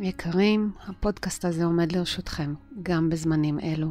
יקרים, 0.00 0.72
הפודקאסט 0.86 1.44
הזה 1.44 1.64
עומד 1.64 1.92
לרשותכם 1.92 2.54
גם 2.82 3.10
בזמנים 3.10 3.60
אלו. 3.60 3.88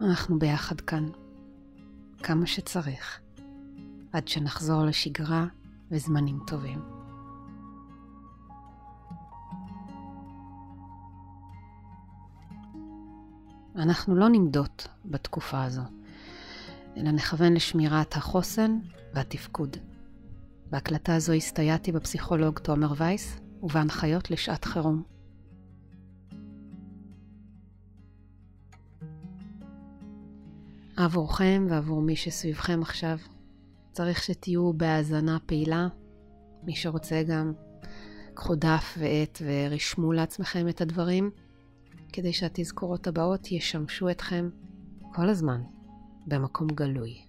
אנחנו 0.00 0.38
ביחד 0.38 0.80
כאן, 0.80 1.08
כמה 2.22 2.46
שצריך, 2.46 3.20
עד 4.12 4.28
שנחזור 4.28 4.84
לשגרה 4.84 5.46
וזמנים 5.90 6.38
טובים. 6.46 6.82
אנחנו 13.76 14.16
לא 14.16 14.28
נמדות 14.28 14.88
בתקופה 15.04 15.64
הזו, 15.64 15.82
אלא 16.96 17.10
נכוון 17.10 17.52
לשמירת 17.52 18.16
החוסן 18.16 18.78
והתפקוד. 19.14 19.76
בהקלטה 20.70 21.14
הזו 21.14 21.32
הסתייעתי 21.32 21.92
בפסיכולוג 21.92 22.58
תומר 22.58 22.92
וייס 22.96 23.40
ובהנחיות 23.62 24.30
לשעת 24.30 24.64
חירום. 24.64 25.11
עבורכם 30.96 31.66
ועבור 31.70 32.02
מי 32.02 32.16
שסביבכם 32.16 32.82
עכשיו, 32.82 33.18
צריך 33.92 34.22
שתהיו 34.22 34.72
בהאזנה 34.72 35.38
פעילה. 35.46 35.88
מי 36.62 36.76
שרוצה 36.76 37.22
גם, 37.22 37.52
קחו 38.34 38.54
דף 38.54 38.98
ועט 38.98 39.42
ורשמו 39.44 40.12
לעצמכם 40.12 40.68
את 40.68 40.80
הדברים, 40.80 41.30
כדי 42.12 42.32
שהתזכורות 42.32 43.06
הבאות 43.06 43.52
ישמשו 43.52 44.10
אתכם 44.10 44.50
כל 45.14 45.28
הזמן 45.28 45.62
במקום 46.26 46.68
גלוי. 46.68 47.20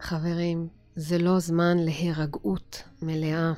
חברים, 0.00 0.68
זה 0.96 1.18
לא 1.18 1.38
זמן 1.38 1.78
להירגעות 1.78 2.82
מלאה. 3.02 3.52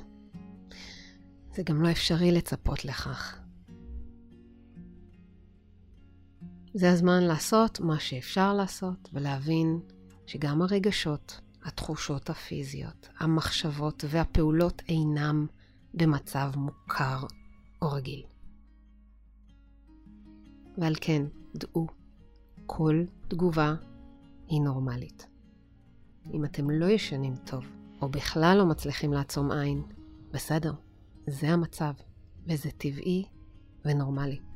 זה 1.55 1.63
גם 1.63 1.83
לא 1.83 1.91
אפשרי 1.91 2.33
לצפות 2.33 2.85
לכך. 2.85 3.42
זה 6.75 6.91
הזמן 6.91 7.23
לעשות 7.23 7.81
מה 7.81 7.99
שאפשר 8.01 8.55
לעשות 8.55 9.09
ולהבין 9.13 9.81
שגם 10.27 10.63
הרגשות, 10.63 11.41
התחושות 11.65 12.31
הפיזיות, 12.31 13.09
המחשבות 13.19 14.05
והפעולות 14.09 14.83
אינם 14.89 15.47
במצב 15.95 16.51
מוכר 16.57 17.27
או 17.83 17.93
רגיל. 17.93 18.23
ועל 20.79 20.95
כן, 21.01 21.23
דעו, 21.55 21.87
כל 22.67 23.05
תגובה 23.29 23.75
היא 24.47 24.61
נורמלית. 24.61 25.27
אם 26.33 26.45
אתם 26.45 26.71
לא 26.71 26.87
ישנים 26.87 27.37
טוב, 27.37 27.65
או 28.03 28.09
בכלל 28.09 28.57
לא 28.59 28.67
מצליחים 28.67 29.13
לעצום 29.13 29.53
עין, 29.53 29.83
בסדר, 30.31 30.73
זה 31.27 31.49
המצב, 31.49 31.93
וזה 32.47 32.71
טבעי 32.71 33.25
ונורמלי. 33.85 34.52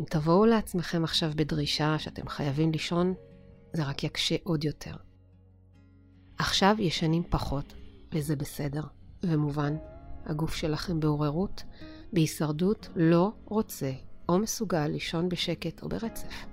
אם 0.00 0.04
תבואו 0.04 0.46
לעצמכם 0.46 1.04
עכשיו 1.04 1.32
בדרישה 1.36 1.98
שאתם 1.98 2.28
חייבים 2.28 2.72
לישון, 2.72 3.14
זה 3.72 3.84
רק 3.84 4.04
יקשה 4.04 4.36
עוד 4.44 4.64
יותר. 4.64 4.94
עכשיו 6.38 6.76
ישנים 6.78 7.22
פחות, 7.30 7.74
וזה 8.12 8.36
בסדר 8.36 8.82
ומובן. 9.22 9.76
הגוף 10.26 10.54
שלכם 10.54 11.00
בעוררות, 11.00 11.62
בהישרדות, 12.12 12.88
לא 12.96 13.32
רוצה 13.44 13.92
או 14.28 14.38
מסוגל 14.38 14.86
לישון 14.86 15.28
בשקט 15.28 15.82
או 15.82 15.88
ברצף. 15.88 16.46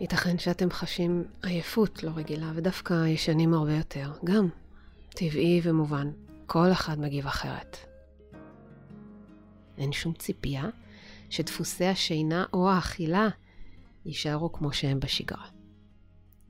ייתכן 0.00 0.38
שאתם 0.38 0.70
חשים 0.70 1.24
עייפות 1.42 2.02
לא 2.02 2.10
רגילה, 2.14 2.52
ודווקא 2.54 3.06
ישנים 3.06 3.54
הרבה 3.54 3.76
יותר. 3.76 4.12
גם 4.24 4.48
טבעי 5.08 5.60
ומובן, 5.62 6.10
כל 6.46 6.72
אחד 6.72 7.00
מגיב 7.00 7.26
אחרת. 7.26 7.76
אין 9.78 9.92
שום 9.92 10.12
ציפייה 10.12 10.68
שדפוסי 11.32 11.84
השינה 11.86 12.44
או 12.52 12.70
האכילה 12.70 13.28
יישארו 14.04 14.52
כמו 14.52 14.72
שהם 14.72 15.00
בשגרה. 15.00 15.46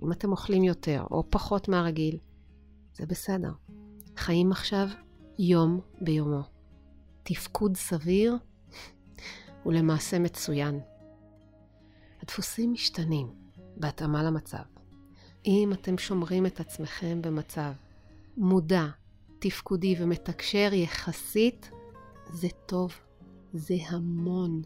אם 0.03 0.13
אתם 0.13 0.31
אוכלים 0.31 0.65
יותר 0.65 1.05
או 1.11 1.25
פחות 1.31 1.69
מהרגיל, 1.69 2.19
זה 2.95 3.07
בסדר. 3.07 3.53
חיים 4.17 4.53
עכשיו 4.53 4.89
יום 5.39 5.81
ביומו. 6.01 6.43
תפקוד 7.23 7.77
סביר 7.77 8.37
הוא 9.63 9.73
למעשה 9.73 10.19
מצוין. 10.19 10.81
הדפוסים 12.23 12.73
משתנים 12.73 13.27
בהתאמה 13.77 14.23
למצב. 14.23 14.63
אם 15.47 15.71
אתם 15.73 15.99
שומרים 15.99 16.47
את 16.47 16.61
עצמכם 16.61 17.23
במצב 17.23 17.73
מודע, 18.37 18.87
תפקודי 19.39 19.97
ומתקשר 19.99 20.71
יחסית, 20.73 21.71
זה 22.33 22.49
טוב. 22.67 22.95
זה 23.53 23.75
המון. 23.89 24.63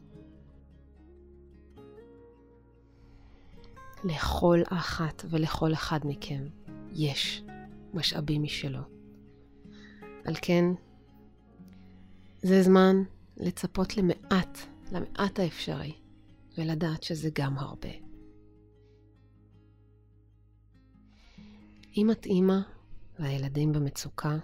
לכל 4.05 4.61
אחת 4.69 5.25
ולכל 5.31 5.73
אחד 5.73 6.01
מכם 6.05 6.49
יש 6.93 7.43
משאבים 7.95 8.43
משלו. 8.43 8.81
על 10.25 10.35
כן, 10.43 10.65
זה 12.43 12.63
זמן 12.63 12.97
לצפות 13.37 13.97
למעט, 13.97 14.59
למעט 14.93 15.39
האפשרי, 15.39 15.93
ולדעת 16.59 17.03
שזה 17.03 17.31
גם 17.35 17.59
הרבה. 17.59 17.89
אם 21.97 22.11
את 22.11 22.27
אימא 22.27 22.59
והילדים 23.19 23.73
במצוקה, 23.73 24.37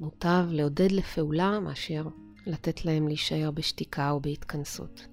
מוטב 0.00 0.46
לעודד 0.50 0.92
לפעולה 0.92 1.60
מאשר 1.60 2.08
לתת 2.46 2.84
להם 2.84 3.08
להישאר 3.08 3.50
בשתיקה 3.50 4.10
או 4.10 4.20
בהתכנסות. 4.20 5.06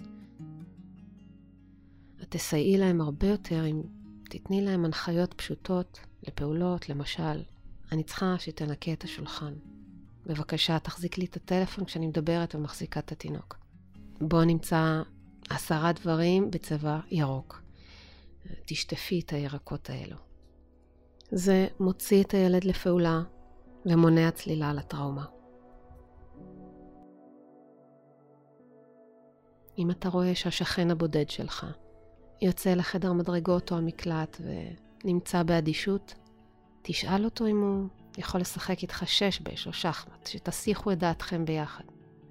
את 2.21 2.25
תסייעי 2.29 2.77
להם 2.77 3.01
הרבה 3.01 3.27
יותר 3.27 3.65
אם 3.65 3.81
תתני 4.29 4.61
להם 4.61 4.85
הנחיות 4.85 5.33
פשוטות 5.33 5.99
לפעולות, 6.27 6.89
למשל, 6.89 7.43
אני 7.91 8.03
צריכה 8.03 8.35
שתנקה 8.39 8.93
את 8.93 9.03
השולחן. 9.03 9.53
בבקשה, 10.25 10.79
תחזיק 10.79 11.17
לי 11.17 11.25
את 11.25 11.35
הטלפון 11.35 11.85
כשאני 11.85 12.07
מדברת 12.07 12.55
ומחזיקה 12.55 12.99
את 12.99 13.11
התינוק. 13.11 13.57
בוא 14.21 14.43
נמצא 14.43 15.01
עשרה 15.49 15.91
דברים 15.93 16.51
בצבע 16.51 16.99
ירוק. 17.11 17.61
תשטפי 18.65 19.19
את 19.19 19.33
הירקות 19.33 19.89
האלו. 19.89 20.17
זה 21.31 21.67
מוציא 21.79 22.23
את 22.23 22.33
הילד 22.33 22.63
לפעולה 22.63 23.21
ומונע 23.85 24.31
צלילה 24.31 24.73
לטראומה. 24.73 25.36
אם 29.77 29.91
אתה 29.91 30.09
רואה 30.09 30.35
שהשכן 30.35 30.91
הבודד 30.91 31.29
שלך 31.29 31.65
יוצא 32.41 32.73
לחדר 32.73 33.13
מדרגות 33.13 33.71
או 33.71 33.77
המקלט 33.77 34.41
ונמצא 35.03 35.43
באדישות, 35.43 36.13
תשאל 36.81 37.25
אותו 37.25 37.47
אם 37.47 37.61
הוא 37.61 37.87
יכול 38.17 38.41
לשחק 38.41 38.81
איתך 38.81 39.03
שש 39.05 39.39
בש 39.39 39.67
או 39.67 39.73
שחמט, 39.73 40.27
שתסיחו 40.27 40.91
את 40.91 40.99
דעתכם 40.99 41.45
ביחד. 41.45 41.83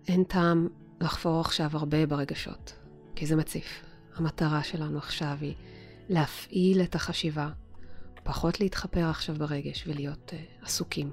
אין 0.08 0.24
טעם 0.24 0.68
לחפור 1.00 1.40
עכשיו 1.40 1.70
הרבה 1.72 2.06
ברגשות, 2.06 2.72
כי 3.16 3.26
זה 3.26 3.36
מציף. 3.36 3.82
המטרה 4.16 4.62
שלנו 4.62 4.98
עכשיו 4.98 5.36
היא 5.40 5.54
להפעיל 6.08 6.82
את 6.82 6.94
החשיבה, 6.94 7.48
פחות 8.22 8.60
להתחפר 8.60 9.04
עכשיו 9.04 9.34
ברגש 9.34 9.84
ולהיות 9.86 10.32
uh, 10.32 10.64
עסוקים, 10.64 11.10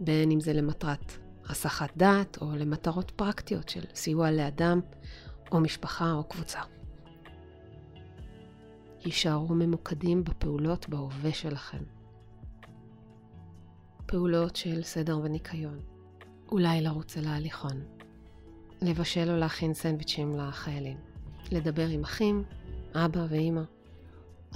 בין 0.00 0.30
אם 0.30 0.40
זה 0.40 0.52
למטרת 0.52 1.12
הסחת 1.48 1.96
דעת 1.96 2.38
או 2.40 2.56
למטרות 2.56 3.10
פרקטיות 3.10 3.68
של 3.68 3.84
סיוע 3.94 4.30
לאדם 4.30 4.80
או 5.52 5.60
משפחה 5.60 6.12
או 6.12 6.24
קבוצה. 6.24 6.60
הישארו 9.04 9.54
ממוקדים 9.54 10.24
בפעולות 10.24 10.88
בהווה 10.88 11.32
שלכם. 11.32 11.82
פעולות 14.06 14.56
של 14.56 14.82
סדר 14.82 15.18
וניקיון. 15.22 15.80
אולי 16.52 16.80
לרוץ 16.80 17.16
אל 17.16 17.26
ההליכון. 17.26 17.82
לבשל 18.82 19.30
או 19.30 19.36
להכין 19.36 19.74
סנדוויצ'ים 19.74 20.36
לחיילים. 20.36 20.96
לדבר 21.52 21.86
עם 21.86 22.02
אחים, 22.02 22.44
אבא 22.94 23.26
ואימא. 23.28 23.62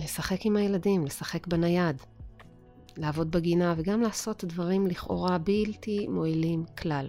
לשחק 0.00 0.47
עם 0.47 0.56
הילדים, 0.56 1.05
לשחק 1.05 1.47
בנייד. 1.47 2.02
לעבוד 2.97 3.31
בגינה 3.31 3.75
וגם 3.76 4.00
לעשות 4.00 4.44
דברים 4.44 4.87
לכאורה 4.87 5.38
בלתי 5.38 6.08
מועילים 6.08 6.64
כלל. 6.79 7.08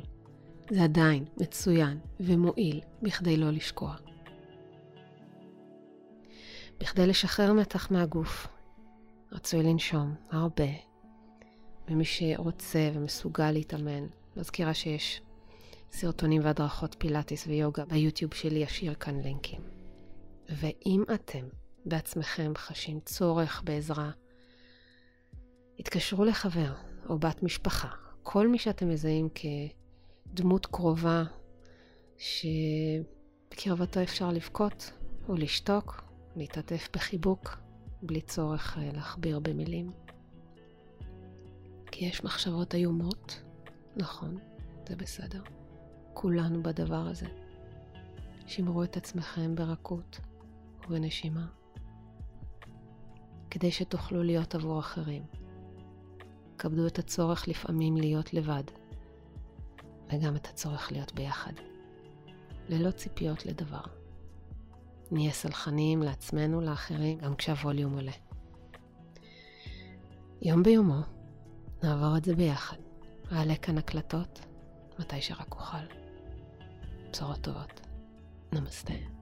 זה 0.69 0.83
עדיין 0.83 1.25
מצוין 1.38 2.00
ומועיל 2.19 2.81
בכדי 3.01 3.38
לא 3.38 3.51
לשקוע. 3.51 3.95
בכדי 6.79 7.07
לשחרר 7.07 7.53
מתח 7.53 7.91
מהגוף, 7.91 8.47
רצוי 9.31 9.63
לנשום 9.63 10.15
הרבה, 10.31 10.69
ומי 11.88 12.06
שרוצה 12.06 12.91
ומסוגל 12.94 13.51
להתאמן, 13.51 14.07
מזכירה 14.38 14.73
שיש 14.73 15.21
סרטונים 15.91 16.41
והדרכות 16.44 16.95
פילאטיס 17.00 17.47
ויוגה 17.47 17.85
ביוטיוב 17.85 18.33
שלי, 18.33 18.65
אשאיר 18.65 18.94
כאן 18.94 19.19
לינקים. 19.19 19.62
ואם 20.50 21.03
אתם 21.13 21.47
בעצמכם 21.85 22.51
חשים 22.57 23.00
צורך 23.00 23.62
בעזרה, 23.65 24.12
התקשרו 25.79 26.25
לחבר 26.25 26.73
או 27.09 27.19
בת 27.19 27.44
משפחה 27.44 27.88
כל 28.23 28.47
מי 28.47 28.57
שאתם 28.57 28.89
מזהים 28.89 29.29
כדמות 30.35 30.65
קרובה, 30.65 31.23
שבקרבתו 32.17 34.03
אפשר 34.03 34.29
לבכות 34.29 34.91
או 35.29 35.35
לשתוק, 35.35 36.03
להתעטף 36.35 36.89
בחיבוק, 36.93 37.57
בלי 38.01 38.21
צורך 38.21 38.77
אה, 38.77 38.89
להכביר 38.93 39.39
במילים. 39.39 39.89
כי 41.91 42.05
יש 42.05 42.23
מחשבות 42.23 42.75
איומות, 42.75 43.43
נכון, 43.95 44.37
זה 44.89 44.95
בסדר. 44.95 45.43
כולנו 46.13 46.63
בדבר 46.63 47.07
הזה. 47.07 47.27
שמרו 48.47 48.83
את 48.83 48.97
עצמכם 48.97 49.55
ברכות 49.55 50.19
ובנשימה, 50.88 51.47
כדי 53.49 53.71
שתוכלו 53.71 54.23
להיות 54.23 54.55
עבור 54.55 54.79
אחרים. 54.79 55.23
כבדו 56.57 56.88
את 56.88 56.99
הצורך 56.99 57.47
לפעמים 57.47 57.97
להיות 57.97 58.33
לבד, 58.33 58.63
וגם 60.09 60.35
את 60.35 60.47
הצורך 60.47 60.91
להיות 60.91 61.13
ביחד, 61.13 61.53
ללא 62.69 62.91
ציפיות 62.91 63.45
לדבר. 63.45 63.83
נהיה 65.11 65.31
סלחניים 65.31 66.03
לעצמנו, 66.03 66.61
לאחרים, 66.61 67.17
גם 67.17 67.35
כשהווליום 67.35 67.93
עולה. 67.93 68.11
יום 70.41 70.63
ביומו, 70.63 71.01
נעבור 71.83 72.17
את 72.17 72.25
זה 72.25 72.35
ביחד. 72.35 72.77
אעלה 73.31 73.55
כאן 73.55 73.77
הקלטות, 73.77 74.39
מתי 74.99 75.21
שרק 75.21 75.55
אוכל. 75.55 75.77
בשורות 77.11 77.41
טובות. 77.41 77.81
נמסטה. 78.53 79.14